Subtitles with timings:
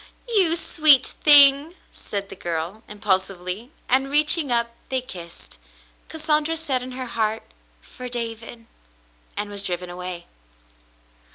[0.27, 5.59] "You sweet thing!" said the girl, impulsively, and, reaching up, they kissed.
[6.09, 7.43] Cassandra said in her heart,
[7.83, 8.65] "For David,"
[9.37, 10.25] and was driven away.